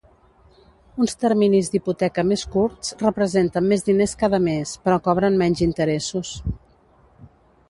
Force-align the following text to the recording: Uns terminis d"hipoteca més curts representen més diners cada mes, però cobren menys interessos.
Uns 1.03 1.11
terminis 1.23 1.67
d"hipoteca 1.73 2.23
més 2.29 2.45
curts 2.55 2.95
representen 3.03 3.69
més 3.75 3.87
diners 3.91 4.19
cada 4.23 4.41
mes, 4.49 4.73
però 4.87 4.99
cobren 5.11 5.39
menys 5.45 5.63
interessos. 5.69 6.35